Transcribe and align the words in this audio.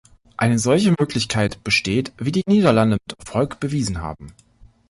Eine 0.35 0.57
solche 0.57 0.95
Möglichkeit 0.97 1.63
besteht, 1.63 2.11
wie 2.17 2.31
die 2.31 2.41
Niederlande 2.47 2.95
mit 3.05 3.19
Erfolg 3.19 3.59
bewiesen 3.59 4.01
haben. 4.01 4.33